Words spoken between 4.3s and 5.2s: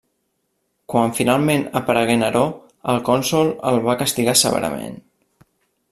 severament.